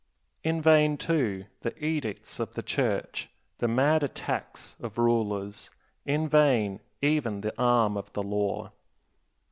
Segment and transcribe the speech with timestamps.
[0.43, 5.69] In vain, too, the edicts of the Church, the mad attacks of rulers,
[6.07, 8.71] in vain even the arm of the law.